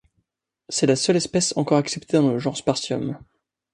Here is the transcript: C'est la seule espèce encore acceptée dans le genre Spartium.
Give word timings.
C'est 0.69 0.87
la 0.87 0.95
seule 0.95 1.17
espèce 1.17 1.55
encore 1.57 1.77
acceptée 1.77 2.17
dans 2.17 2.31
le 2.31 2.39
genre 2.39 2.57
Spartium. 2.57 3.19